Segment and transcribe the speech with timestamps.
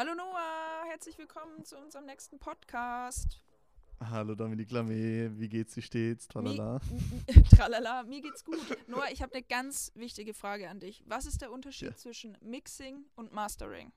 [0.00, 3.38] Hallo Noah, herzlich willkommen zu unserem nächsten Podcast.
[4.02, 6.26] Hallo Dominik Lamé, wie geht's, wie steht's?
[6.26, 6.80] Tralala.
[6.90, 8.64] Mi Tralala, mir geht's gut.
[8.86, 11.04] Noah, ich habe eine ganz wichtige Frage an dich.
[11.06, 11.96] Was ist der Unterschied ja.
[11.96, 13.92] zwischen Mixing und Mastering?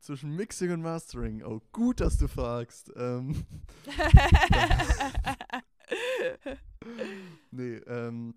[0.00, 1.44] Zwischen Mixing und Mastering?
[1.44, 2.90] Oh, gut, dass du fragst.
[2.96, 3.46] Ähm,
[7.52, 8.34] nee, ähm,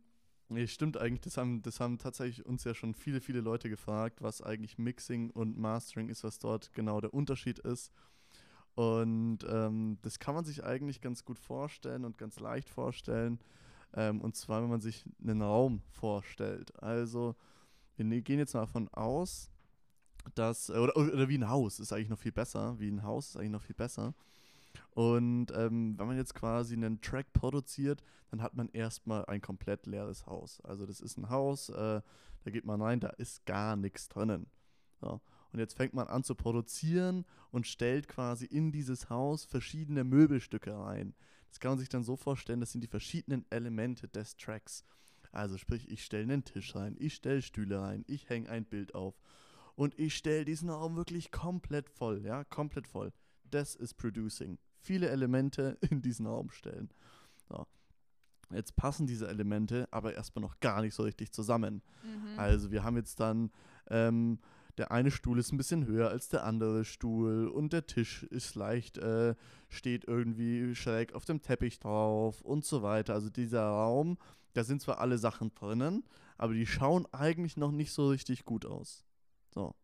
[0.53, 1.21] nee, stimmt eigentlich.
[1.21, 5.29] Das haben, das haben tatsächlich uns ja schon viele, viele Leute gefragt, was eigentlich Mixing
[5.31, 7.91] und Mastering ist, was dort genau der Unterschied ist.
[8.75, 13.39] Und ähm, das kann man sich eigentlich ganz gut vorstellen und ganz leicht vorstellen.
[13.93, 16.73] Ähm, und zwar, wenn man sich einen Raum vorstellt.
[16.81, 17.35] Also,
[17.95, 19.51] wir ne-, gehen jetzt mal davon aus,
[20.35, 22.79] dass, oder, oder wie ein Haus ist eigentlich noch viel besser.
[22.79, 24.15] Wie ein Haus ist eigentlich noch viel besser.
[24.91, 29.85] Und ähm, wenn man jetzt quasi einen Track produziert, dann hat man erstmal ein komplett
[29.85, 30.61] leeres Haus.
[30.61, 32.01] Also das ist ein Haus, äh,
[32.43, 34.47] da geht man rein, da ist gar nichts drinnen.
[35.01, 35.21] So.
[35.51, 40.75] Und jetzt fängt man an zu produzieren und stellt quasi in dieses Haus verschiedene Möbelstücke
[40.75, 41.13] rein.
[41.49, 44.83] Das kann man sich dann so vorstellen, das sind die verschiedenen Elemente des Tracks.
[45.31, 48.95] Also sprich, ich stelle einen Tisch rein, ich stelle Stühle rein, ich hänge ein Bild
[48.95, 49.15] auf
[49.75, 53.11] und ich stelle diesen Raum wirklich komplett voll, ja, komplett voll.
[53.53, 54.57] Das ist Producing.
[54.79, 56.89] Viele Elemente in diesen Raum stellen.
[57.47, 57.65] So.
[58.49, 61.81] Jetzt passen diese Elemente aber erstmal noch gar nicht so richtig zusammen.
[62.03, 62.37] Mhm.
[62.37, 63.51] Also wir haben jetzt dann
[63.89, 64.39] ähm,
[64.77, 68.55] der eine Stuhl ist ein bisschen höher als der andere Stuhl und der Tisch ist
[68.55, 69.35] leicht, äh,
[69.69, 73.13] steht irgendwie schräg auf dem Teppich drauf und so weiter.
[73.13, 74.17] Also dieser Raum,
[74.53, 76.03] da sind zwar alle Sachen drinnen,
[76.37, 79.05] aber die schauen eigentlich noch nicht so richtig gut aus.
[79.53, 79.75] So.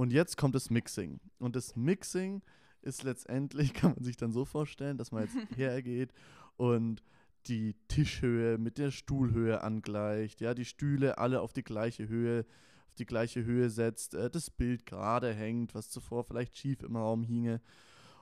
[0.00, 1.20] Und jetzt kommt das Mixing.
[1.38, 2.40] Und das Mixing
[2.80, 6.14] ist letztendlich, kann man sich dann so vorstellen, dass man jetzt hergeht
[6.56, 7.02] und
[7.48, 12.46] die Tischhöhe mit der Stuhlhöhe angleicht, ja, die Stühle alle auf die gleiche Höhe
[12.88, 16.96] auf die gleiche Höhe setzt, äh, das Bild gerade hängt, was zuvor vielleicht schief im
[16.96, 17.60] Raum hinge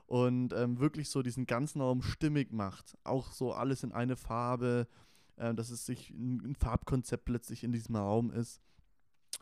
[0.07, 2.99] und ähm, wirklich so diesen ganzen Raum stimmig macht.
[3.05, 4.89] Auch so alles in eine Farbe,
[5.37, 8.61] äh, dass es sich ein, Farbkonzept plötzlich in diesem Raum ist.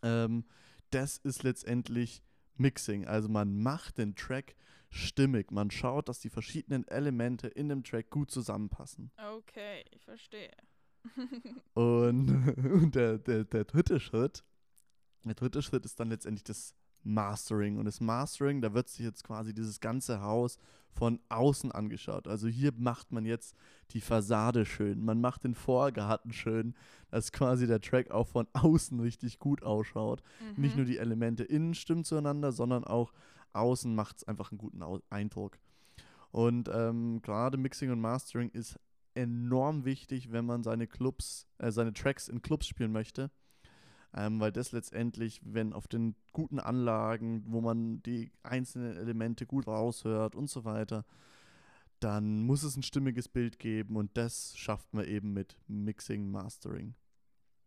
[0.02, 0.44] Ähm,
[0.90, 2.22] das ist letztendlich
[2.58, 3.06] Mixing.
[3.06, 4.56] Also man macht den Track
[4.90, 5.50] stimmig.
[5.50, 9.10] Man schaut, dass die verschiedenen Elemente in dem Track gut zusammenpassen.
[9.36, 10.50] Okay, ich verstehe.
[11.74, 14.44] und, und der, der, der dritte Schritt
[15.26, 16.74] der dritte Schritt ist dann letztendlich das
[17.06, 17.78] Mastering.
[17.78, 20.58] Und das Mastering, da wird sich jetzt quasi dieses ganze Haus
[20.90, 22.26] von außen angeschaut.
[22.26, 23.54] Also hier macht man jetzt
[23.90, 26.74] die Fassade schön, man macht den Vorgarten schön,
[27.10, 30.22] dass quasi der Track auch von außen richtig gut ausschaut.
[30.40, 30.62] Mhm.
[30.62, 33.12] Nicht nur die Elemente innen stimmen zueinander, sondern auch
[33.52, 35.58] außen macht es einfach einen guten Eindruck.
[36.30, 38.78] Und ähm, gerade Mixing und Mastering ist
[39.14, 43.30] enorm wichtig, wenn man seine Clubs, äh, seine Tracks in Clubs spielen möchte
[44.14, 49.66] ähm, weil das letztendlich, wenn auf den guten Anlagen, wo man die einzelnen Elemente gut
[49.66, 51.04] raushört und so weiter,
[52.00, 56.94] dann muss es ein stimmiges Bild geben und das schafft man eben mit Mixing, Mastering.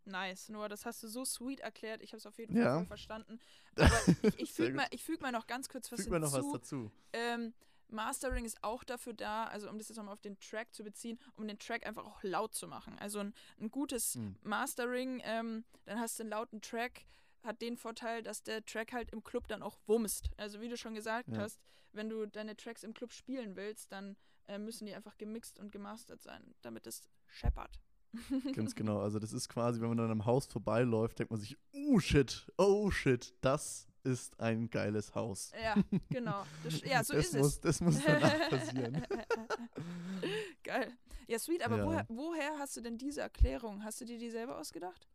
[0.06, 2.02] Nice, nur das hast du so sweet erklärt.
[2.02, 2.86] Ich habe es auf jeden Fall ja.
[2.86, 3.40] verstanden.
[3.76, 6.32] Aber ich, ich füge mal, füg mal noch ganz kurz was füg hinzu.
[6.32, 6.92] Mal noch was dazu.
[7.14, 7.54] Ähm,
[7.92, 11.20] Mastering ist auch dafür da, also um das jetzt nochmal auf den Track zu beziehen,
[11.36, 12.98] um den Track einfach auch laut zu machen.
[13.00, 14.36] Also ein, ein gutes mhm.
[14.42, 17.06] Mastering, ähm, dann hast du einen lauten Track,
[17.44, 20.30] hat den Vorteil, dass der Track halt im Club dann auch wumst.
[20.38, 21.38] Also wie du schon gesagt ja.
[21.40, 21.60] hast,
[21.92, 24.16] wenn du deine Tracks im Club spielen willst, dann
[24.48, 27.80] äh, müssen die einfach gemixt und gemastert sein, damit es scheppert.
[28.54, 29.00] Ganz genau.
[29.00, 32.52] Also das ist quasi, wenn man dann am Haus vorbeiläuft, denkt man sich, oh shit,
[32.58, 35.52] oh shit, das ist ein geiles Haus.
[35.62, 35.76] Ja,
[36.10, 36.44] genau.
[36.64, 37.60] Das, ja, so das ist muss, es.
[37.62, 39.02] Das muss danach passieren.
[40.64, 40.92] Geil.
[41.28, 41.86] Ja, sweet, aber ja.
[41.86, 43.84] Woher, woher hast du denn diese Erklärung?
[43.84, 45.08] Hast du dir die selber ausgedacht?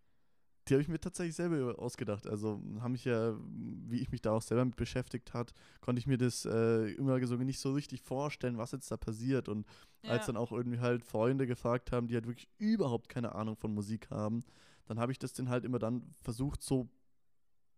[0.68, 2.26] Die habe ich mir tatsächlich selber ausgedacht.
[2.26, 6.06] Also habe mich ja, wie ich mich da auch selber mit beschäftigt hat, konnte ich
[6.06, 9.48] mir das äh, immer so nicht so richtig vorstellen, was jetzt da passiert.
[9.48, 9.66] Und
[10.02, 10.10] ja.
[10.10, 13.74] als dann auch irgendwie halt Freunde gefragt haben, die halt wirklich überhaupt keine Ahnung von
[13.74, 14.42] Musik haben,
[14.86, 16.88] dann habe ich das dann halt immer dann versucht, so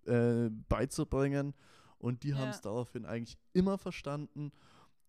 [0.06, 1.55] äh, beizubringen.
[1.99, 2.38] Und die ja.
[2.38, 4.53] haben es daraufhin eigentlich immer verstanden.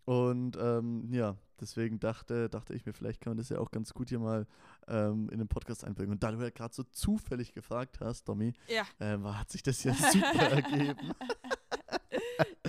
[0.07, 3.93] Und ähm, ja, deswegen dachte, dachte ich mir, vielleicht kann man das ja auch ganz
[3.93, 4.47] gut hier mal
[4.87, 6.13] ähm, in den Podcast einbringen.
[6.13, 8.85] Und da du ja gerade so zufällig gefragt hast, Domi, ja.
[8.99, 11.11] äh, hat sich das ja super ergeben.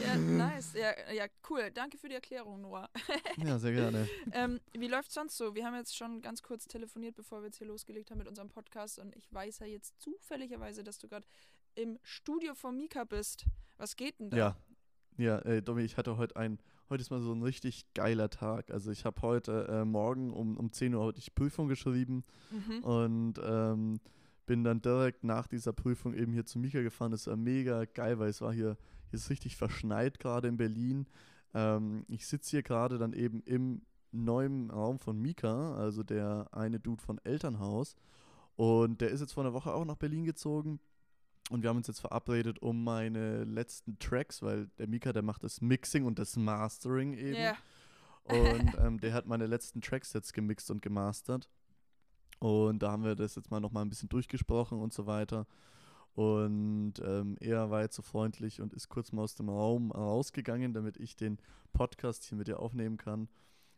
[0.02, 0.72] ja, nice.
[0.74, 1.70] Ja, ja, cool.
[1.72, 2.90] Danke für die Erklärung, Noah.
[3.36, 4.08] ja, sehr gerne.
[4.32, 5.54] ähm, wie läuft sonst so?
[5.54, 8.48] Wir haben jetzt schon ganz kurz telefoniert, bevor wir jetzt hier losgelegt haben mit unserem
[8.48, 8.98] Podcast.
[8.98, 11.26] Und ich weiß ja jetzt zufälligerweise, dass du gerade
[11.78, 13.46] im Studio von Mika bist.
[13.76, 14.36] Was geht denn da?
[14.36, 14.56] Ja,
[15.16, 16.58] ja, äh, Domi, ich hatte heute ein,
[16.90, 18.70] heute ist mal so ein richtig geiler Tag.
[18.70, 22.84] Also ich habe heute äh, morgen um, um 10 Uhr heute die Prüfung geschrieben mhm.
[22.84, 24.00] und ähm,
[24.46, 27.12] bin dann direkt nach dieser Prüfung eben hier zu Mika gefahren.
[27.12, 28.76] Das war mega geil, weil es war hier,
[29.10, 31.06] hier ist richtig verschneit gerade in Berlin.
[31.54, 36.80] Ähm, ich sitze hier gerade dann eben im neuen Raum von Mika, also der eine
[36.80, 37.94] Dude von Elternhaus.
[38.56, 40.80] Und der ist jetzt vor einer Woche auch nach Berlin gezogen.
[41.50, 45.44] Und wir haben uns jetzt verabredet um meine letzten Tracks, weil der Mika, der macht
[45.44, 47.40] das Mixing und das Mastering eben.
[47.40, 47.56] Ja.
[48.24, 51.48] Und ähm, der hat meine letzten Tracks jetzt gemixt und gemastert.
[52.38, 55.46] Und da haben wir das jetzt mal nochmal ein bisschen durchgesprochen und so weiter.
[56.14, 60.74] Und ähm, er war jetzt so freundlich und ist kurz mal aus dem Raum rausgegangen,
[60.74, 61.38] damit ich den
[61.72, 63.28] Podcast hier mit dir aufnehmen kann.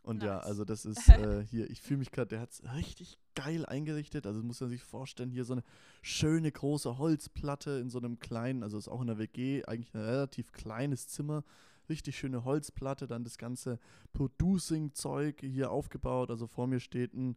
[0.02, 0.46] Und ja, Nice.
[0.46, 4.26] also das ist äh, hier, ich fühle mich gerade, der hat es richtig geil eingerichtet.
[4.26, 5.64] Also muss man sich vorstellen, hier so eine
[6.02, 10.02] schöne große Holzplatte in so einem kleinen, also ist auch in der WG, eigentlich ein
[10.02, 11.44] relativ kleines Zimmer.
[11.88, 13.81] Richtig schöne Holzplatte, dann das ganze
[14.12, 16.31] Producing-Zeug hier aufgebaut.
[16.31, 17.37] Also vor mir steht ein,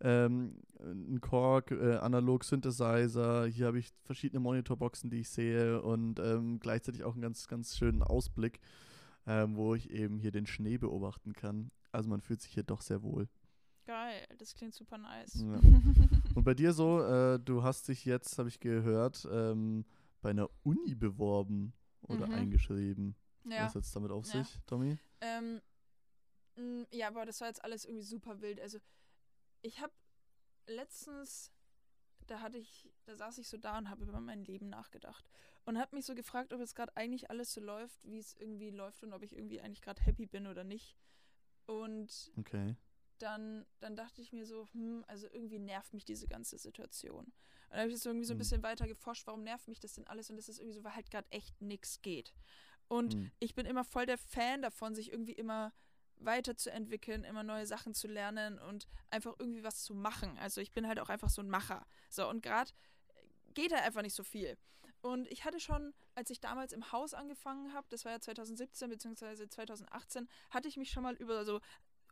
[0.00, 3.46] ähm, ein Korg, äh, Analog Synthesizer.
[3.46, 7.76] Hier habe ich verschiedene Monitorboxen, die ich sehe und ähm, gleichzeitig auch einen ganz, ganz
[7.76, 8.60] schönen Ausblick,
[9.26, 11.70] ähm, wo ich eben hier den Schnee beobachten kann.
[11.90, 13.28] Also man fühlt sich hier doch sehr wohl.
[13.88, 15.34] Geil, das klingt super nice.
[15.36, 15.60] Ja.
[16.36, 19.86] Und bei dir so, äh, du hast dich jetzt, habe ich gehört, ähm,
[20.20, 22.34] bei einer Uni beworben oder Mhm.
[22.34, 23.16] eingeschrieben.
[23.44, 23.64] ja.
[23.64, 24.44] Was hat es damit auf Ja.
[24.44, 24.98] sich, Tommy?
[25.22, 25.62] Ähm,
[26.92, 28.60] ja, aber das war jetzt alles irgendwie super wild.
[28.60, 28.76] Also,
[29.62, 29.94] ich habe
[30.66, 31.50] letztens,
[32.26, 35.30] da hatte ich, da saß ich so da und habe über mein Leben nachgedacht
[35.64, 38.68] und habe mich so gefragt, ob jetzt gerade eigentlich alles so läuft, wie es irgendwie
[38.70, 40.94] läuft und ob ich irgendwie eigentlich gerade happy bin oder nicht.
[41.64, 42.76] Und Okay.
[43.18, 47.24] Dann, dann dachte ich mir so, hm, also irgendwie nervt mich diese ganze Situation.
[47.26, 47.32] Und
[47.70, 48.38] dann habe ich jetzt irgendwie so ein Hm.
[48.38, 50.30] bisschen weiter geforscht, warum nervt mich das denn alles?
[50.30, 52.32] Und das ist irgendwie so, weil halt gerade echt nichts geht.
[52.88, 53.30] Und Hm.
[53.38, 55.72] ich bin immer voll der Fan davon, sich irgendwie immer
[56.16, 60.36] weiterzuentwickeln, immer neue Sachen zu lernen und einfach irgendwie was zu machen.
[60.38, 61.86] Also ich bin halt auch einfach so ein Macher.
[62.08, 62.72] So, und gerade
[63.54, 64.56] geht halt einfach nicht so viel.
[65.00, 68.90] Und ich hatte schon, als ich damals im Haus angefangen habe, das war ja 2017
[68.90, 69.48] bzw.
[69.48, 71.60] 2018, hatte ich mich schon mal über so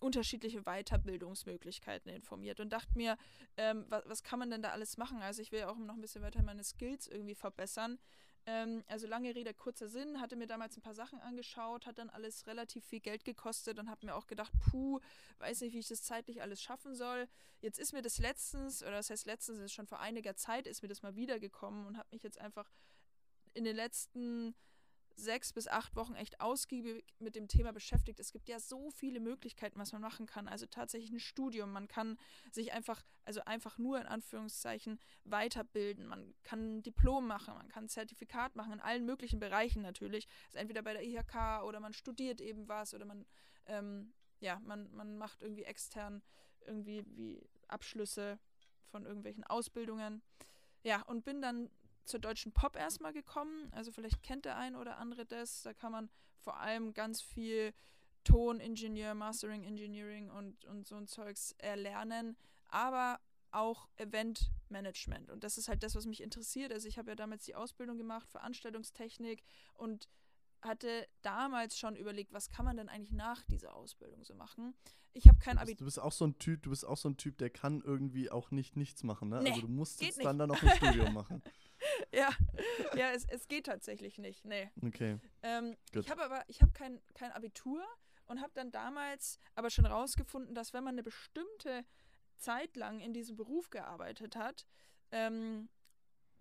[0.01, 3.17] unterschiedliche Weiterbildungsmöglichkeiten informiert und dachte mir,
[3.57, 5.23] ähm, was, was kann man denn da alles machen?
[5.23, 7.99] Also ich will ja auch noch ein bisschen weiter meine Skills irgendwie verbessern.
[8.47, 12.11] Ähm, also lange Rede, kurzer Sinn, hatte mir damals ein paar Sachen angeschaut, hat dann
[12.11, 15.01] alles relativ viel Geld gekostet und habe mir auch gedacht, puh,
[15.39, 17.27] weiß nicht, wie ich das zeitlich alles schaffen soll.
[17.61, 20.83] Jetzt ist mir das letztens, oder das heißt letztens, ist schon vor einiger Zeit, ist
[20.83, 22.71] mir das mal wiedergekommen und habe mich jetzt einfach
[23.55, 24.55] in den letzten
[25.17, 28.21] sechs bis acht Wochen echt ausgiebig mit dem Thema beschäftigt.
[28.21, 30.47] Es gibt ja so viele Möglichkeiten, was man machen kann.
[30.47, 31.73] Also tatsächlich ein Studium.
[31.73, 32.19] Man kann
[32.53, 36.07] sich einfach, also einfach nur in Anführungszeichen weiterbilden.
[36.07, 40.29] Man kann ein Diplom machen, man kann ein Zertifikat machen, in allen möglichen Bereichen natürlich.
[40.49, 43.25] Also entweder bei der IHK oder man studiert eben was oder man,
[43.67, 46.23] ähm, ja, man, man macht irgendwie extern
[46.67, 48.39] irgendwie wie Abschlüsse
[48.91, 50.23] von irgendwelchen Ausbildungen.
[50.83, 51.71] Ja, und bin dann
[52.07, 53.71] zur deutschen Pop erstmal gekommen.
[53.73, 55.63] Also vielleicht kennt der ein oder andere das.
[55.63, 57.75] Da kann man vor allem ganz viel
[58.25, 62.37] Toningenieur, Mastering Engineering und, und so ein Zeugs erlernen,
[62.69, 63.21] aber
[63.53, 65.31] auch Eventmanagement.
[65.31, 66.73] Und das ist halt das, was mich interessiert.
[66.73, 69.45] Also ich habe ja damals die Ausbildung gemacht, Veranstaltungstechnik
[69.75, 70.09] und
[70.61, 74.75] hatte damals schon überlegt, was kann man denn eigentlich nach dieser Ausbildung so machen.
[75.13, 75.79] Ich habe kein Abitur.
[75.79, 78.31] du bist auch so ein Typ, du bist auch so ein Typ, der kann irgendwie
[78.31, 79.41] auch nicht nichts machen, ne?
[79.43, 80.27] Nee, also du musst jetzt nicht.
[80.27, 81.43] dann da noch ein Studium machen.
[82.13, 82.31] Ja,
[82.95, 84.45] ja es, es geht tatsächlich nicht.
[84.45, 84.71] Nee.
[84.83, 85.19] Okay.
[85.43, 87.85] Ähm, ich habe aber, ich habe kein, kein Abitur
[88.27, 91.85] und habe dann damals aber schon rausgefunden, dass wenn man eine bestimmte
[92.37, 94.67] Zeit lang in diesem Beruf gearbeitet hat,
[95.11, 95.69] ähm,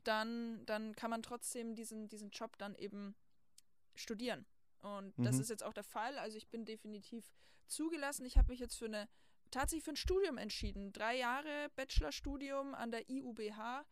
[0.03, 3.15] dann, dann kann man trotzdem diesen, diesen Job dann eben
[3.95, 4.45] studieren.
[4.81, 5.41] Und das Mhm.
[5.41, 6.17] ist jetzt auch der Fall.
[6.19, 7.33] Also ich bin definitiv
[7.65, 8.25] zugelassen.
[8.25, 9.07] Ich habe mich jetzt für eine
[9.51, 10.91] tatsächlich für ein Studium entschieden.
[10.93, 13.85] Drei Jahre Bachelorstudium an der IUBH.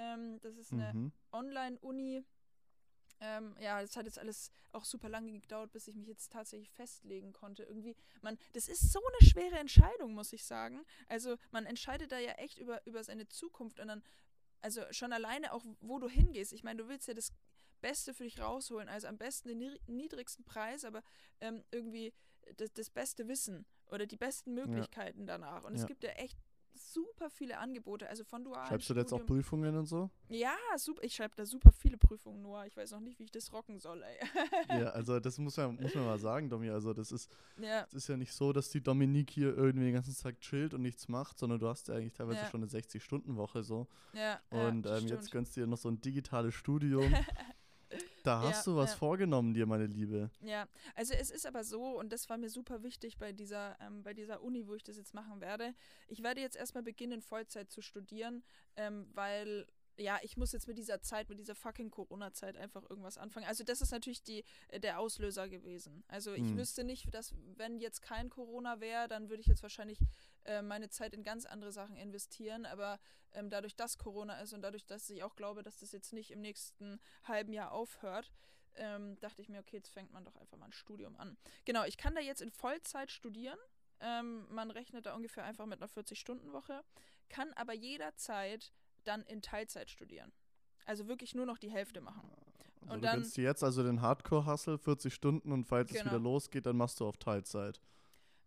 [0.00, 1.12] Ähm, das ist eine Mhm.
[1.32, 2.24] Online-Uni.
[3.20, 6.70] Ähm, ja, das hat jetzt alles auch super lange gedauert, bis ich mich jetzt tatsächlich
[6.70, 7.64] festlegen konnte.
[7.64, 10.82] Irgendwie, man, das ist so eine schwere Entscheidung, muss ich sagen.
[11.08, 14.02] Also man entscheidet da ja echt über, über seine Zukunft und dann,
[14.62, 16.54] also schon alleine auch, wo du hingehst.
[16.54, 17.30] Ich meine, du willst ja das
[17.82, 21.02] Beste für dich rausholen, also am besten den niedri- niedrigsten Preis, aber
[21.42, 22.14] ähm, irgendwie
[22.56, 25.64] das, das beste Wissen oder die besten Möglichkeiten danach.
[25.64, 25.86] Und es Ja.
[25.86, 26.38] gibt ja echt
[26.92, 30.10] super viele Angebote, also von dualen Schreibst du da jetzt auch Prüfungen und so?
[30.28, 31.02] ja, super.
[31.04, 32.64] Ich schreibe da super viele Prüfungen nur.
[32.66, 34.78] Ich weiß noch nicht, wie ich das rocken soll, ey.
[34.80, 36.70] ja, also das muss man, muss man mal sagen, Domi.
[36.70, 37.30] Also das ist,
[37.60, 40.74] ja, es ist ja nicht so, dass die Dominique hier irgendwie den ganzen Tag chillt
[40.74, 42.46] und nichts macht, sondern du hast ja eigentlich teilweise Ja.
[42.50, 43.86] schon eine 60-Stunden-Woche so.
[44.12, 44.40] ja.
[44.50, 47.12] Und ja, ähm, jetzt gönnst du dir noch so ein digitales Studium.
[48.22, 48.96] Da hast Ja, du was ja.
[48.96, 50.30] vorgenommen dir, meine Liebe.
[50.42, 54.02] Ja, also es ist aber so, und das war mir super wichtig bei dieser, ähm,
[54.02, 55.74] bei dieser Uni, wo ich das jetzt machen werde.
[56.08, 58.42] Ich werde jetzt erstmal beginnen, Vollzeit zu studieren,
[58.76, 59.66] ähm, weil,
[60.00, 63.46] ja, ich muss jetzt mit dieser Zeit, mit dieser fucking Corona-Zeit einfach irgendwas anfangen.
[63.46, 66.02] Also das ist natürlich die, äh, der Auslöser gewesen.
[66.08, 66.56] Also ich Hm.
[66.56, 69.98] wüsste nicht, dass, wenn jetzt kein Corona wäre, dann würde ich jetzt wahrscheinlich
[70.44, 72.64] äh, meine Zeit in ganz andere Sachen investieren.
[72.66, 72.98] Aber
[73.32, 76.30] ähm, dadurch, dass Corona ist und dadurch, dass ich auch glaube, dass das jetzt nicht
[76.30, 78.32] im nächsten halben Jahr aufhört,
[78.76, 81.36] ähm, dachte ich mir, okay, jetzt fängt man doch einfach mal ein Studium an.
[81.64, 83.58] Genau, ich kann da jetzt in Vollzeit studieren.
[84.00, 86.82] Ähm, man rechnet da ungefähr einfach mit einer 40-Stunden-Woche,
[87.28, 88.72] kann aber jederzeit
[89.04, 90.32] dann in Teilzeit studieren.
[90.86, 92.30] Also wirklich nur noch die Hälfte machen.
[92.82, 96.10] Also Und du dann- jetzt also den Hardcore-Hustle, 40 Stunden und falls es Genau.
[96.10, 97.80] wieder losgeht, dann machst du auf Teilzeit.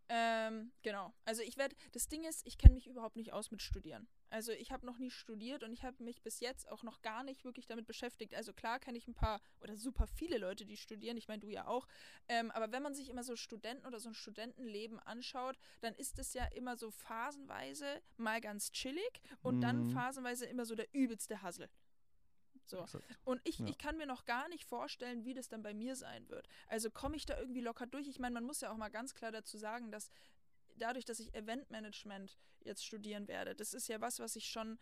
[0.10, 1.14] Ähm, genau.
[1.26, 4.08] Also ich werde, das Ding ist, ich kenne mich überhaupt nicht aus mit Studieren.
[4.34, 7.24] Also ich habe noch nie studiert und ich habe mich bis jetzt auch noch gar
[7.24, 8.34] nicht wirklich damit beschäftigt.
[8.34, 11.18] Also klar kenne ich ein paar oder super viele Leute, die studieren.
[11.18, 11.88] Ich meine, du ja auch.
[12.28, 16.18] Ähm, aber wenn man sich immer so Studenten oder so ein Studentenleben anschaut, dann ist
[16.18, 19.90] es ja immer so phasenweise mal ganz chillig und dann Mhm.
[19.92, 21.70] phasenweise immer so der übelste Hassel.
[22.66, 22.80] So.
[22.82, 23.04] Exakt.
[23.26, 23.68] Und ich, Ja.
[23.68, 26.48] ich kann mir noch gar nicht vorstellen, wie das dann bei mir sein wird.
[26.68, 28.08] Also komme ich da irgendwie locker durch?
[28.08, 30.10] Ich meine, man muss ja auch mal ganz klar dazu sagen, dass
[30.78, 34.78] dadurch, dass ich Eventmanagement jetzt studieren werde, das ist ja was, was ich schon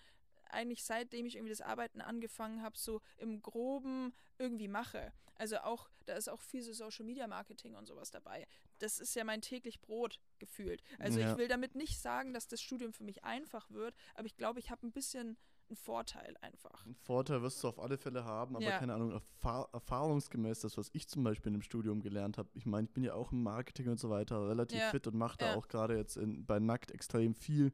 [0.49, 5.13] eigentlich seitdem ich irgendwie das Arbeiten angefangen habe, so im Groben irgendwie mache.
[5.35, 8.45] Also auch, da ist auch viel so Social Media Marketing und sowas dabei.
[8.79, 10.83] Das ist ja mein täglich Brot gefühlt.
[10.99, 11.31] Also Ja.
[11.31, 14.59] ich will damit nicht sagen, dass das Studium für mich einfach wird, aber ich glaube,
[14.59, 15.37] ich habe ein bisschen
[15.71, 16.85] einen Vorteil einfach.
[16.85, 18.77] Einen Vorteil wirst du auf alle Fälle haben, aber Ja.
[18.77, 22.49] keine Ahnung, erfahr erfahrungsgemäß das, was ich zum Beispiel im Studium gelernt habe.
[22.53, 24.89] Ich meine, ich bin ja auch im Marketing und so weiter relativ Ja.
[24.89, 25.55] fit und mache da Ja.
[25.55, 27.71] auch gerade jetzt in, bei Nackt extrem viel.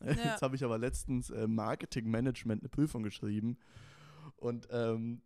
[0.38, 3.56] Jetzt habe ich aber letztens äh, Marketingmanagement eine Prüfung geschrieben
[4.36, 5.22] und ähm,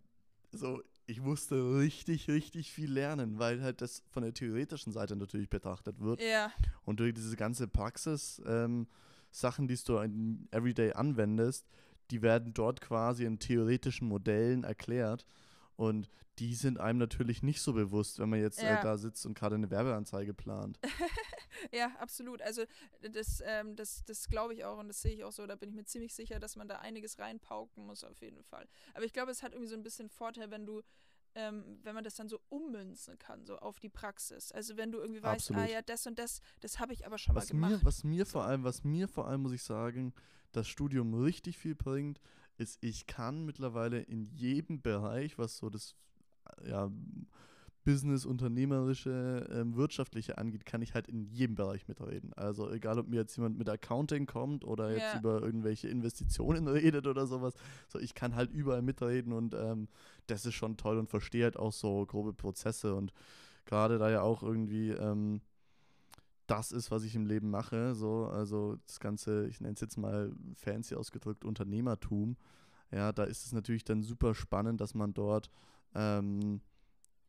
[0.52, 5.50] so, ich musste richtig, richtig viel lernen, weil halt das von der theoretischen Seite natürlich
[5.50, 6.22] betrachtet wird.
[6.22, 6.52] Ja,
[6.84, 8.86] Und durch diese ganze Praxis, ähm,
[9.32, 11.66] Sachen, die du in Everyday anwendest,
[12.10, 15.24] die werden dort quasi in theoretischen Modellen erklärt.
[15.76, 16.08] Und
[16.38, 18.78] die sind einem natürlich nicht so bewusst, wenn man jetzt Ja.
[18.78, 20.78] äh, da sitzt und gerade eine Werbeanzeige plant.
[21.70, 22.40] Ja, absolut.
[22.42, 22.64] Also
[23.12, 25.46] das, ähm, das, das glaube ich auch und das sehe ich auch so.
[25.46, 28.66] Da bin ich mir ziemlich sicher, dass man da einiges reinpauken muss auf jeden Fall.
[28.94, 30.82] Aber ich glaube, es hat irgendwie so ein bisschen Vorteil, wenn du,
[31.34, 34.52] ähm, wenn man das dann so ummünzen kann, so auf die Praxis.
[34.52, 35.62] Also wenn du irgendwie weißt, Absolut.
[35.62, 37.82] ah ja, das und das, das habe ich aber schon Was mal gemacht.
[37.82, 40.12] mir, was mir vor allem, was mir vor allem, muss ich sagen,
[40.52, 42.20] das Studium richtig viel bringt,
[42.58, 45.94] ist, ich kann mittlerweile in jedem Bereich, was so das
[46.64, 46.90] ja,
[47.84, 52.32] Business, unternehmerische, ähm, wirtschaftliche angeht, kann ich halt in jedem Bereich mitreden.
[52.34, 55.18] Also egal, ob mir jetzt jemand mit Accounting kommt oder jetzt Ja.
[55.18, 57.54] über irgendwelche Investitionen redet oder sowas,
[57.88, 59.88] so ich kann halt überall mitreden und ähm,
[60.26, 63.12] das ist schon toll und verstehe halt auch so grobe Prozesse und
[63.64, 65.40] gerade da ja auch irgendwie ähm,
[66.46, 69.96] das ist, was ich im Leben mache, so, also das ganze, ich nenne es jetzt
[69.96, 72.36] mal fancy ausgedrückt, Unternehmertum,
[72.90, 75.50] ja, da ist es natürlich dann super spannend, dass man dort
[75.94, 76.60] ähm,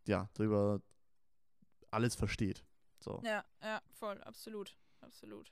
[0.07, 0.81] ja, drüber
[1.91, 2.63] alles versteht.
[3.00, 3.22] So.
[3.24, 4.77] Ja, ja, voll, absolut.
[5.01, 5.51] Absolut.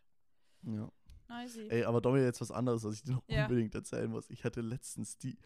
[0.64, 0.90] Ja.
[1.28, 1.58] Nice.
[1.70, 3.44] Ey, aber Domi, jetzt was anderes, was ich dir noch Ja.
[3.44, 4.30] unbedingt erzählen muss.
[4.30, 5.38] Ich hatte letztens die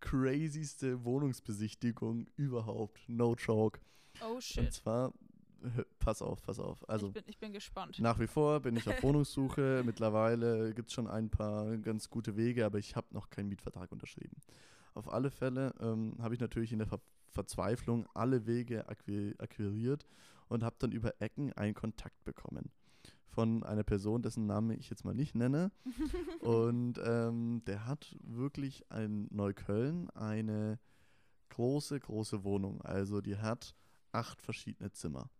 [0.00, 3.00] crazyste Wohnungsbesichtigung überhaupt.
[3.08, 3.80] No joke.
[4.22, 4.72] Oh Und shit.
[4.72, 5.12] zwar,
[5.62, 6.86] hö- pass auf, pass auf.
[6.88, 7.98] Also ich, bin, ich bin gespannt.
[8.00, 9.82] nach wie vor bin ich auf Wohnungssuche.
[9.84, 13.90] Mittlerweile gibt es schon ein paar ganz gute Wege, aber ich habe noch keinen Mietvertrag
[13.92, 14.36] unterschrieben.
[14.94, 17.00] Auf alle Fälle ähm, habe ich natürlich in der Ver
[17.34, 20.06] Verzweiflung alle Wege akquiriert
[20.48, 22.70] und habe dann über Ecken einen Kontakt bekommen
[23.34, 25.72] von einer Person, dessen Name ich jetzt mal nicht nenne.
[26.40, 30.78] Und ähm, der hat wirklich in Neukölln eine
[31.50, 32.80] große, große Wohnung.
[32.82, 33.74] Also die hat
[34.12, 35.30] acht verschiedene Zimmer.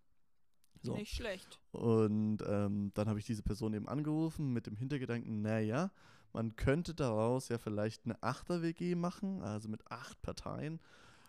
[0.83, 0.95] So.
[0.95, 1.61] Nicht schlecht.
[1.71, 5.91] Und ähm, dann habe ich diese Person eben angerufen mit dem Hintergedanken, naja,
[6.33, 10.81] man könnte daraus ja vielleicht eine Achter-WG machen, also mit acht Parteien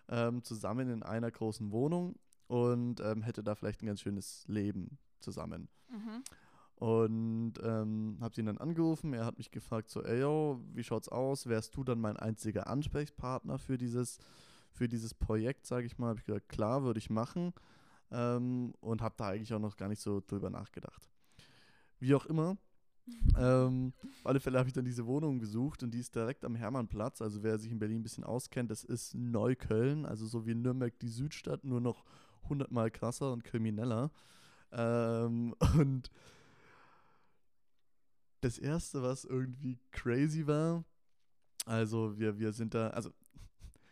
[0.09, 2.15] ähm, zusammen in einer großen Wohnung
[2.47, 5.69] und ähm, hätte da vielleicht ein ganz schönes Leben zusammen.
[5.89, 6.24] Mhm.
[6.75, 9.13] Und ähm, habe ihn dann angerufen.
[9.13, 11.47] Er hat mich gefragt, so, ey, yo, wie schaut's aus?
[11.47, 14.19] Wärst du dann mein einziger Ansprechpartner für dieses,
[14.71, 16.09] für dieses Projekt, sage ich mal?
[16.09, 17.53] Habe ich gesagt, klar, würde ich machen.
[18.12, 21.09] Ähm, und habe da eigentlich auch noch gar nicht so drüber nachgedacht.
[22.00, 22.57] Wie auch immer,
[23.38, 26.55] ähm, auf alle Fälle habe ich dann diese Wohnung gesucht und die ist direkt am
[26.55, 27.21] Hermannplatz.
[27.21, 30.97] Also wer sich in Berlin ein bisschen auskennt, das ist Neukölln, also so wie Nürnberg
[31.00, 32.03] die Südstadt, nur noch
[32.50, 34.12] hundertmal krasser und krimineller.
[34.71, 36.09] Ähm, und
[38.41, 40.83] das erste, was irgendwie crazy war,
[41.65, 43.12] also wir, wir sind da, also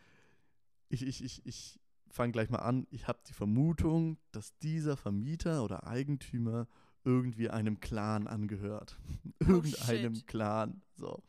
[0.90, 1.80] ich, ich, ich, ich
[2.10, 2.88] fange gleich mal an.
[2.92, 6.68] Ich habe die Vermutung, dass dieser Vermieter oder Eigentümer
[7.04, 8.98] irgendwie einem Clan angehört.
[9.40, 10.28] Irgendeinem shit.
[10.28, 10.82] Clan.
[10.96, 11.22] So.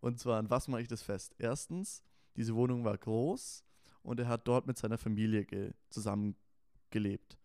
[0.00, 1.34] Und zwar, an was mache ich das fest?
[1.38, 2.02] Erstens,
[2.36, 3.64] diese Wohnung war groß
[4.02, 7.38] und er hat dort mit seiner Familie ge zusammengelebt.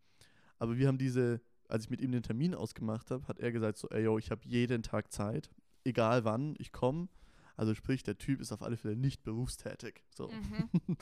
[0.58, 3.78] Aber wir haben diese, als ich mit ihm den Termin ausgemacht habe, hat er gesagt
[3.78, 5.50] so, ey yo, ich habe jeden Tag Zeit,
[5.84, 7.10] egal wann, ich komme.
[7.58, 10.04] Also sprich, der Typ ist auf alle Fälle nicht berufstätig.
[10.10, 10.30] So.
[10.30, 10.70] Mhm.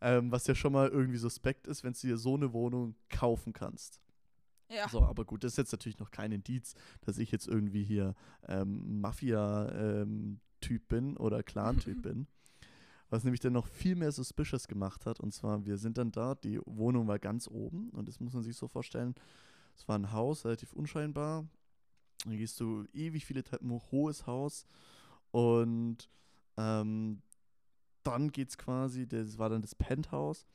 [0.00, 3.52] ähm, was ja schon mal irgendwie suspekt ist, wenn du dir so eine Wohnung kaufen
[3.52, 4.00] kannst.
[4.70, 4.88] Ja.
[4.88, 8.14] So, aber gut, das ist jetzt natürlich noch kein Indiz, dass ich jetzt irgendwie hier
[8.46, 12.28] ähm, Mafia-Typ bin oder Clan-Typ bin.
[13.10, 16.36] Was nämlich dann noch viel mehr suspicious gemacht hat, und zwar, wir sind dann da,
[16.36, 19.16] die Wohnung war ganz oben, und das muss man sich so vorstellen,
[19.76, 21.44] es war ein Haus, relativ unscheinbar.
[22.24, 24.64] Dann gehst du ewig viele Treppen hoch, hohes Haus,
[25.32, 26.08] und
[26.56, 27.22] ähm,
[28.04, 30.46] dann geht's quasi, das war dann das Penthouse,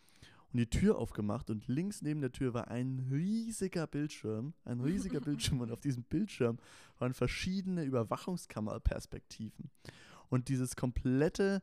[0.55, 5.19] und die Tür aufgemacht und links neben der Tür war ein riesiger Bildschirm, ein riesiger
[5.21, 6.59] Bildschirm und auf diesem Bildschirm
[6.97, 9.69] waren verschiedene Überwachungskammerperspektiven.
[10.29, 11.61] Und dieses komplette,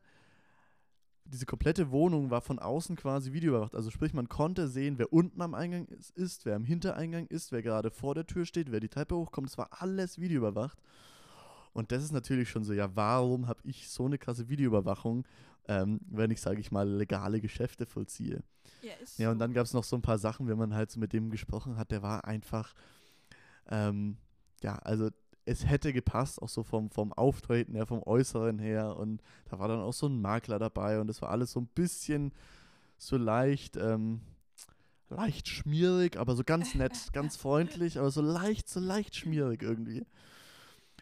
[1.25, 3.73] diese komplette Wohnung war von außen quasi videoüberwacht.
[3.73, 7.51] Also sprich, man konnte sehen, wer unten am Eingang ist, ist wer am Hintereingang ist,
[7.51, 9.49] wer gerade vor der Tür steht, wer die Treppe hochkommt.
[9.49, 10.77] Es war alles videoüberwacht.
[11.73, 15.25] Und das ist natürlich schon so, ja, warum habe ich so eine krasse Videoüberwachung,
[15.67, 18.43] ähm, wenn ich, sage ich mal, legale Geschäfte vollziehe?
[18.81, 20.91] Ja, ist Ja, und dann gab es noch so ein paar Sachen, wenn man halt
[20.91, 22.73] so mit dem gesprochen hat, der war einfach,
[23.69, 24.17] ähm,
[24.61, 25.09] ja, also
[25.45, 28.95] es hätte gepasst, auch so vom, vom Auftreten her, vom Äußeren her.
[28.97, 31.67] Und da war dann auch so ein Makler dabei und das war alles so ein
[31.67, 32.33] bisschen
[32.97, 34.21] so leicht, ähm,
[35.09, 40.05] leicht schmierig, aber so ganz nett, ganz freundlich, aber so leicht, so leicht schmierig irgendwie.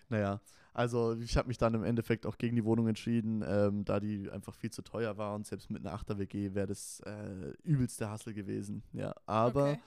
[0.10, 0.42] Naja,
[0.74, 4.30] also ich habe mich dann im Endeffekt auch gegen die Wohnung entschieden, ähm, da die
[4.30, 8.10] einfach viel zu teuer war und selbst mit einer 8er WG wäre das äh, übelste
[8.10, 8.84] Hassel gewesen.
[8.94, 9.84] Ja, aber Okay.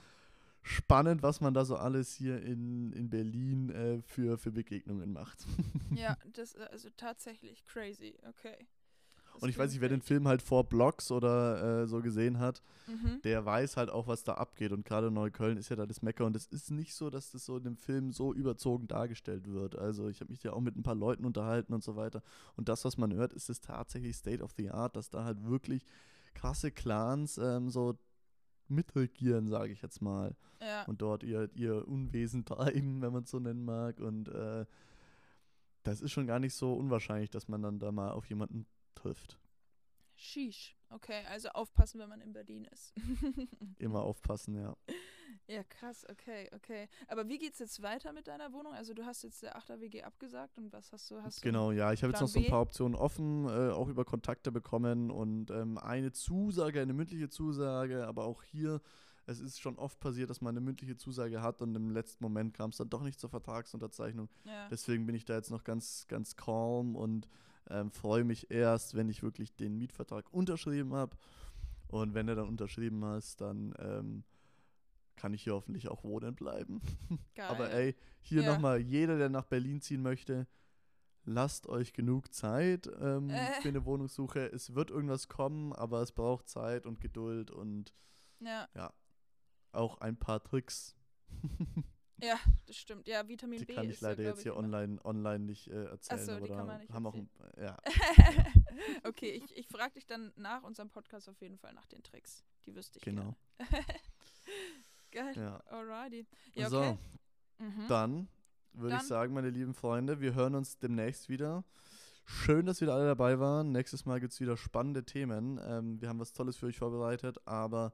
[0.63, 5.45] spannend, was man da so alles hier in, in Berlin äh, für, für Begegnungen macht.
[5.93, 8.17] Ja, das äh, also tatsächlich crazy.
[8.27, 8.67] Okay.
[9.41, 10.01] Und ich weiß nicht, wer den.
[10.01, 13.19] Film halt vor Blogs oder äh, so gesehen hat, Mhm.
[13.23, 14.71] der weiß halt auch, was da abgeht.
[14.71, 16.25] Und gerade Neukölln ist ja da das Mecker.
[16.25, 19.75] Und es ist nicht so, dass das so in dem Film so überzogen dargestellt wird.
[19.75, 22.21] Also ich habe mich ja auch mit ein paar Leuten unterhalten und so weiter.
[22.55, 25.43] Und das, was man hört, ist es tatsächlich State of the Art, dass da halt
[25.43, 25.85] wirklich
[26.35, 27.97] krasse Clans ähm, so
[28.67, 30.35] mitregieren, sage ich jetzt mal.
[30.61, 30.83] Ja.
[30.85, 33.99] Und dort ihr, ihr Unwesen treiben, wenn man es so nennen mag.
[33.99, 34.65] Und äh,
[35.83, 39.37] das ist schon gar nicht so unwahrscheinlich, dass man dann da mal auf jemanden trifft.
[40.15, 40.75] Sheesh.
[40.89, 42.93] Okay, also aufpassen, wenn man in Berlin ist.
[43.79, 44.77] Immer aufpassen, ja.
[45.47, 46.87] ja, krass, okay, okay.
[47.07, 48.73] Aber wie geht's jetzt weiter mit deiner Wohnung?
[48.73, 51.21] Also du hast jetzt der 8er WG abgesagt und was hast du?
[51.21, 51.91] Hast Genau, ja.
[51.91, 55.51] Ich habe jetzt noch so ein paar Optionen offen, äh, auch über Kontakte bekommen und
[55.51, 58.81] ähm, eine Zusage, eine mündliche Zusage, aber auch hier,
[59.25, 62.53] es ist schon oft passiert, dass man eine mündliche Zusage hat und im letzten Moment
[62.53, 64.29] kam es dann doch nicht zur Vertragsunterzeichnung.
[64.43, 64.69] Du, ja.
[64.69, 67.27] Deswegen bin ich da jetzt noch ganz, ganz calm und
[67.69, 71.17] ähm, freue mich erst, wenn ich wirklich den Mietvertrag unterschrieben habe.
[71.87, 74.23] Und wenn er dann unterschrieben hast, dann ähm,
[75.15, 76.81] kann ich hier hoffentlich auch wohnen bleiben.
[77.35, 77.47] Geil.
[77.49, 78.53] Aber ey, hier Ja.
[78.53, 80.47] nochmal, jeder, der nach Berlin ziehen möchte,
[81.23, 83.61] lasst euch genug Zeit ähm, Äh.
[83.61, 84.51] für eine Wohnungssuche.
[84.51, 87.93] Es wird irgendwas kommen, aber es braucht Zeit und Geduld und
[88.75, 88.93] ja,
[89.71, 90.95] auch ein paar Tricks.
[92.21, 93.07] ja, das stimmt.
[93.07, 95.67] Ja, Vitamin Die B kann ich ja, leider glaub jetzt hier immer- online, online nicht
[95.67, 96.25] äh, erzählen.
[96.25, 97.77] so, die kann man nicht haben auch ein, ja,
[99.03, 102.43] okay, ich, ich frage dich dann nach unserem Podcast auf jeden Fall nach den Tricks.
[102.65, 103.35] Die wüsste ich genau.
[105.11, 105.33] Geil.
[105.35, 105.57] Ja.
[105.67, 106.25] Alrighty.
[106.53, 106.97] Ja, so, okay.
[107.59, 107.87] Mhm.
[107.87, 108.27] dann
[108.73, 111.63] würde ich sagen, meine lieben Freunde, wir hören uns demnächst wieder.
[112.25, 113.71] Schön, dass wieder alle dabei waren.
[113.71, 115.59] Nächstes Mal gibt es wieder spannende Themen.
[115.63, 117.93] Ähm, wir haben was Tolles für euch vorbereitet, aber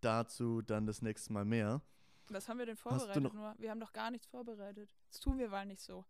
[0.00, 1.80] dazu dann das nächste Mal mehr.
[2.30, 3.54] Was haben wir denn vorbereitet nur?
[3.58, 4.94] Wir haben doch gar nichts vorbereitet.
[5.08, 6.04] Das tun wir mal nicht so.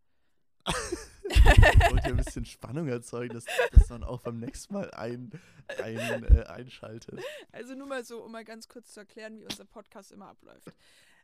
[0.66, 1.44] Ich
[1.90, 5.30] wollte ja ein bisschen Spannung erzeugen, dass, dass man auch beim nächsten Mal ein,
[5.82, 7.20] ein, äh, einschaltet.
[7.52, 10.72] Also nur mal so, um mal ganz kurz zu erklären, wie unser Podcast immer abläuft.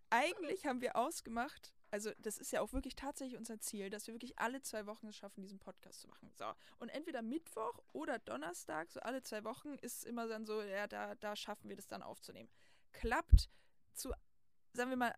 [0.09, 4.15] Eigentlich haben wir ausgemacht, also das ist ja auch wirklich tatsächlich unser Ziel, dass wir
[4.15, 6.31] wirklich alle zwei Wochen es schaffen, diesen Podcast zu machen.
[6.35, 6.45] So.
[6.79, 11.15] Und entweder Mittwoch oder Donnerstag, so alle zwei Wochen, ist immer dann so, ja, da,
[11.17, 12.49] da schaffen wir das dann aufzunehmen.
[12.93, 13.51] Klappt
[13.93, 14.13] zu,
[14.77, 15.15] sagen wir mal,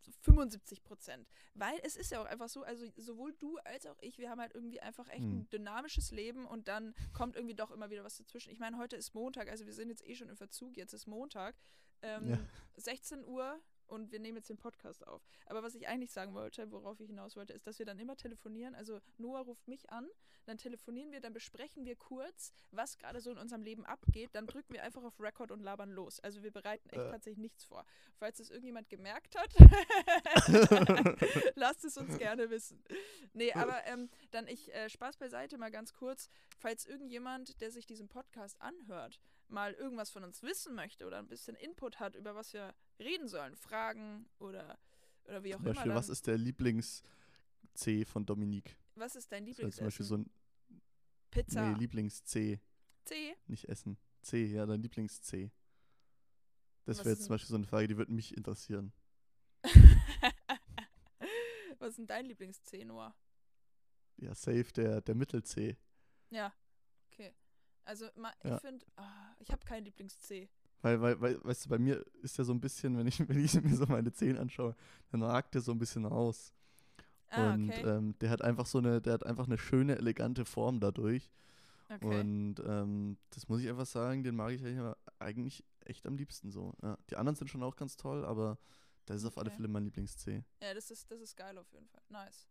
[0.00, 1.26] so 75 Prozent.
[1.54, 4.40] Weil es ist ja auch einfach so, also sowohl du als auch ich, wir haben
[4.40, 5.38] halt irgendwie einfach echt Hm.
[5.40, 8.50] ein dynamisches Leben und dann kommt irgendwie doch immer wieder was dazwischen.
[8.50, 11.06] Ich meine, heute ist Montag, also wir sind jetzt eh schon im Verzug, jetzt ist
[11.06, 11.54] Montag.
[12.02, 12.38] Ähm, Ja.
[12.76, 15.22] 16 Uhr und wir nehmen jetzt den Podcast auf.
[15.46, 18.16] Aber was ich eigentlich sagen wollte, worauf ich hinaus wollte, ist, dass wir dann immer
[18.16, 18.74] telefonieren.
[18.74, 20.08] Also Noah ruft mich an,
[20.46, 24.30] dann telefonieren wir, dann besprechen wir kurz, was gerade so in unserem Leben abgeht.
[24.32, 26.20] Dann drücken wir einfach auf Record und labern los.
[26.20, 27.10] Also wir bereiten echt Äh.
[27.10, 27.84] tatsächlich nichts vor.
[28.18, 29.54] Falls es irgendjemand gemerkt hat,
[31.54, 32.82] lasst es uns gerne wissen.
[33.32, 37.86] Nee, aber ähm, dann ich, äh, Spaß beiseite mal ganz kurz, falls irgendjemand, der sich
[37.86, 42.34] diesen Podcast anhört, mal irgendwas von uns wissen möchte oder ein bisschen Input hat, über
[42.34, 44.78] was wir reden sollen, Fragen oder,
[45.24, 45.74] oder wie auch Zum immer.
[45.74, 48.76] Beispiel, Dann, was ist der Lieblings-C von Dominik?
[48.96, 50.30] was ist dein Das wäre zum Beispiel so ein
[51.30, 51.72] Pizza.
[51.72, 52.60] Nee, Lieblings-C,
[53.04, 53.36] C?
[53.46, 53.98] nicht Essen.
[54.22, 55.50] C, ja, dein Lieblings-C.
[56.84, 58.92] Das wäre jetzt zum Beispiel so eine Frage, die würde mich interessieren.
[61.78, 63.14] was ist denn dein Lieblings-C, Noah?
[64.18, 65.76] Ja, safe, der, der Mittel-C.
[66.30, 66.52] Ja,
[67.10, 67.34] okay.
[67.84, 68.54] Also ma, Ja.
[68.54, 70.48] ich finde, ah, ich habe kein Lieblings-C.
[70.84, 73.42] Weil, weil, weil, weißt du, bei mir ist der so ein bisschen, wenn ich, wenn
[73.42, 74.76] ich mir so meine Zehen anschaue,
[75.10, 76.52] dann ragt der so ein bisschen raus.
[77.30, 77.82] Ah, und okay.
[77.88, 81.30] ähm, der hat einfach so eine, der hat einfach eine schöne, elegante Form dadurch.
[81.88, 82.20] okay.
[82.20, 84.62] Und ähm, das muss ich einfach sagen, den mag ich
[85.18, 86.74] eigentlich- echt am liebsten so.
[86.82, 86.98] Ja.
[87.10, 88.58] Die anderen sind schon auch ganz toll, aber
[89.06, 89.56] das ist auf alle Okay.
[89.56, 90.44] Fälle mein Lieblings-C.
[90.62, 92.02] Ja, das ist, das ist geil auf jeden Fall.
[92.10, 92.46] Nice.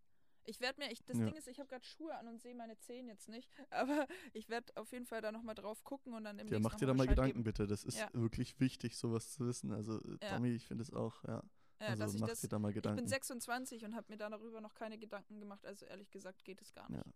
[0.45, 1.25] Ich werde mir, ich, das Ja.
[1.25, 4.49] Ding ist, ich habe gerade Schuhe an und sehe meine Zehen jetzt nicht, aber ich
[4.49, 6.93] werde auf jeden Fall da nochmal drauf gucken und dann im Ja, mach dir da
[6.93, 7.67] mal Gedanken bitte.
[7.67, 8.10] Das ist Ja.
[8.13, 9.71] wirklich wichtig, sowas zu wissen.
[9.71, 10.36] Also, Ja.
[10.36, 11.41] Tommy, ich finde es auch, ja.
[11.79, 12.97] Ja, also dass ich mach das, dir da mal ich Gedanken.
[12.97, 16.62] bin 26 und habe mir da darüber noch keine Gedanken gemacht, also ehrlich gesagt geht
[16.62, 17.06] es gar nicht.
[17.06, 17.12] Ja.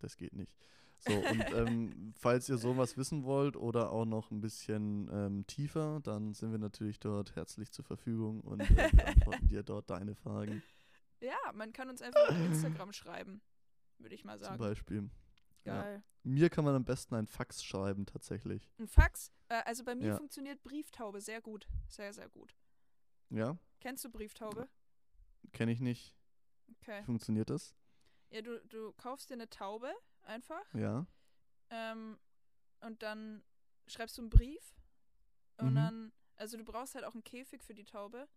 [0.00, 0.52] Das geht nicht.
[1.00, 1.18] So, und
[1.54, 6.50] ähm, falls ihr sowas wissen wollt oder auch noch ein bisschen ähm, tiefer, dann sind
[6.50, 10.62] wir natürlich dort herzlich zur Verfügung und äh, beantworten dir dort deine Fragen.
[11.20, 13.40] Ja, man kann uns einfach auf Instagram schreiben,
[13.98, 14.58] würde ich mal Zum sagen.
[14.58, 15.10] Beispiel.
[15.64, 15.82] ja.
[15.82, 16.02] Geil.
[16.24, 18.70] Mir kann man am besten ein Fax schreiben, tatsächlich.
[18.78, 20.16] Ein Fax, äh, also bei mir Ja.
[20.16, 21.66] funktioniert Brieftaube sehr gut.
[21.88, 22.54] Sehr, sehr gut.
[23.30, 24.68] Ja, Kennst du Brieftaube?
[25.52, 26.14] kenne ich nicht.
[26.82, 27.00] Okay.
[27.00, 27.74] Wie funktioniert das?
[28.30, 29.90] Ja, du, du kaufst dir eine Taube
[30.22, 31.06] einfach Ja.
[31.70, 32.18] ähm,
[32.80, 33.42] und dann
[33.86, 34.74] schreibst du einen Brief
[35.56, 35.74] und Mhm.
[35.76, 38.28] dann, also du brauchst halt auch einen Käfig für die Taube,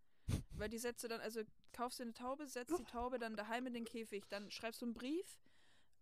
[0.52, 1.42] weil die setzt du dann, also
[1.74, 4.86] kaufst dir eine Taube, setzt die Taube dann daheim in den Käfig, dann schreibst du
[4.86, 5.40] einen Brief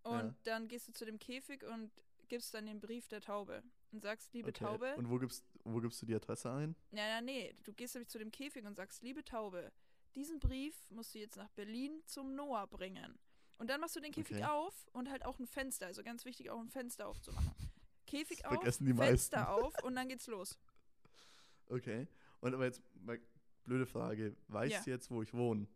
[0.04, 0.36] und Ja.
[0.44, 1.92] dann gehst du zu dem Käfig und
[2.28, 4.64] gibst dann den Brief der Taube und sagst, liebe Okay.
[4.64, 6.76] Taube, Und wo gibst, wo gibst du die Adresse ein?
[6.92, 9.72] ja, ja, nee, du gehst nämlich zu dem Käfig und sagst, liebe Taube,
[10.16, 13.18] diesen Brief musst du jetzt nach Berlin zum Noah bringen.
[13.58, 14.46] Und dann machst du den Käfig Okay.
[14.46, 17.52] auf und halt auch ein Fenster, also ganz wichtig, auch ein Fenster aufzumachen.
[18.08, 20.58] Käfig auf, Fenster auf und dann geht's los.
[21.68, 22.08] Okay.
[22.42, 23.20] Und aber jetzt mal
[23.70, 24.36] blöde Frage.
[24.48, 24.82] Weißt Ja.
[24.84, 25.68] du jetzt, wo ich wohne?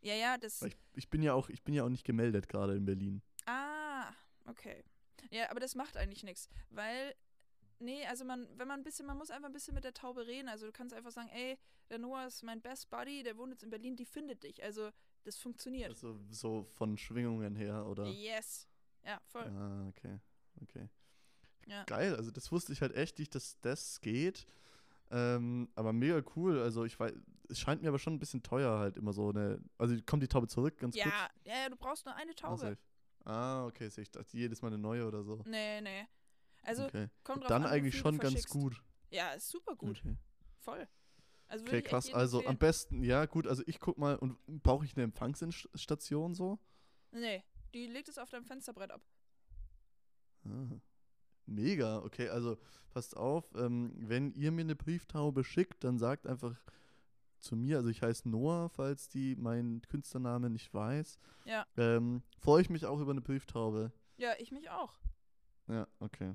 [0.00, 0.62] Ja, ja, das.
[0.62, 3.22] Ich, ich bin ja auch, ich bin ja auch nicht gemeldet gerade in Berlin.
[3.46, 4.10] Ah,
[4.46, 4.84] okay.
[5.30, 7.14] Ja, aber das macht eigentlich nichts, weil.
[7.80, 10.26] Nee, also man, wenn man ein bisschen, man muss einfach ein bisschen mit der Taube
[10.26, 10.48] reden.
[10.48, 11.58] Also du kannst einfach sagen, ey,
[11.90, 14.62] der Noah ist mein Best Buddy, der wohnt jetzt in Berlin, die findet dich.
[14.62, 14.90] Also
[15.24, 15.90] das funktioniert.
[15.90, 18.06] Also so von Schwingungen her oder?
[18.06, 18.68] Yes.
[19.04, 19.44] Ja, voll.
[19.48, 20.18] Ah, okay.
[20.62, 20.88] Okay.
[21.66, 21.82] Ja.
[21.84, 24.46] Geil, also das wusste ich halt echt nicht, dass das geht.
[25.10, 26.60] Ähm, aber mega cool.
[26.60, 27.12] Also ich weiß,
[27.48, 29.60] es scheint mir aber schon ein bisschen teuer halt immer so eine.
[29.78, 31.06] Also kommt die Taube zurück, ganz kurz?
[31.06, 32.78] Ja, ja, ja, du brauchst nur eine Ah, Taube.
[33.24, 35.42] Ah, okay, sehe ich dachte jedes Mal eine neue oder so.
[35.46, 36.06] Nee, nee.
[36.62, 37.08] Also okay.
[37.22, 38.82] kommt drauf Dann an, eigentlich schon ganz gut.
[39.10, 40.00] Ja, ist super gut.
[40.00, 40.16] Okay,
[40.60, 40.88] Voll.
[41.46, 42.12] Also okay krass.
[42.12, 42.58] Also am empfehlen.
[42.58, 46.58] besten, ja gut, also ich guck mal, und brauche ich eine Empfangsstation so?
[47.12, 49.02] Nee, die legt es auf deinem Fensterbrett ab.
[50.46, 50.80] Ah,
[51.46, 52.56] mega, okay, also
[52.90, 56.54] passt auf, ähm, wenn ihr mir eine Brieftaube schickt, dann sagt einfach
[57.40, 61.18] zu mir, also ich heiße Noah, falls die meinen Künstlername nicht weiß.
[61.44, 61.66] Ja.
[61.76, 63.92] Ähm, Freue ich mich auch über eine Brieftaube.
[64.16, 64.94] Ja, ich mich auch.
[65.68, 66.34] Ja, okay,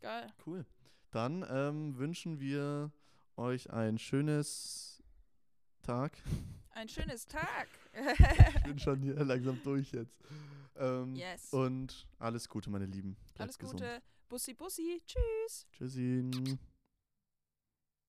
[0.00, 0.26] Geil.
[0.46, 0.64] cool.
[1.10, 2.90] Dann ähm, wünschen wir
[3.36, 5.02] euch ein schönes
[5.82, 6.12] Tag.
[6.70, 7.68] Ein schönes Tag.
[8.56, 10.18] Ich bin schon hier langsam durch jetzt.
[10.76, 11.52] Ähm, yes.
[11.52, 13.16] Und alles Gute, meine Lieben.
[13.34, 13.80] Bleibt Alles gesund.
[14.28, 15.02] Bussi, Bussi.
[15.06, 15.66] Tschüss.
[15.72, 16.58] Tschüssi.